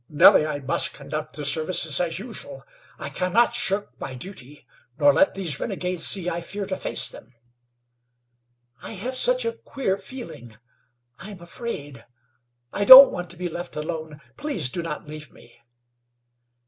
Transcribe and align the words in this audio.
"Nellie, 0.09 0.47
I 0.47 0.57
must 0.57 0.93
conduct 0.93 1.35
the 1.35 1.45
services 1.45 1.99
as 2.01 2.17
usual. 2.17 2.63
I 2.97 3.09
can 3.09 3.33
not 3.33 3.53
shirk 3.53 3.91
my 3.99 4.15
duty, 4.15 4.65
nor 4.97 5.13
let 5.13 5.35
these 5.35 5.59
renegades 5.59 6.03
see 6.03 6.27
I 6.27 6.41
fear 6.41 6.65
to 6.65 6.75
face 6.75 7.07
them." 7.07 7.35
"I 8.81 8.93
have 8.93 9.15
such 9.15 9.45
a 9.45 9.53
queer 9.53 9.99
feeling. 9.99 10.57
I 11.19 11.29
am 11.29 11.39
afraid. 11.39 12.03
I 12.73 12.83
don't 12.83 13.11
want 13.11 13.29
to 13.29 13.37
be 13.37 13.47
left 13.47 13.75
alone. 13.75 14.19
Please 14.37 14.69
do 14.69 14.81
not 14.81 15.07
leave 15.07 15.31
me." 15.31 15.61